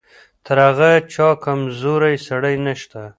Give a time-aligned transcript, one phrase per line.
[0.45, 3.01] تر هغه چا کمزوری سړی نشته.